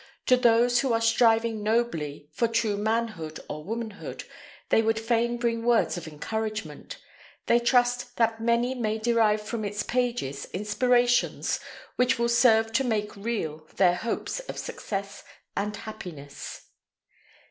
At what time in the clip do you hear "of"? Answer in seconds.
5.95-6.07, 14.39-14.57